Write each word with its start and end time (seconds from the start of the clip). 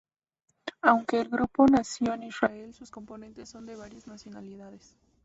Aunque 0.81 1.21
el 1.21 1.29
grupo 1.29 1.67
nació 1.67 2.15
en 2.15 2.23
Israel 2.23 2.73
sus 2.73 2.89
componentes 2.89 3.49
son 3.49 3.67
de 3.67 3.75
varias 3.75 4.07
nacionalidades. 4.07 4.97